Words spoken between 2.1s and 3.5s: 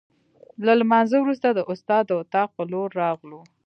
اتاق په لور راغلو.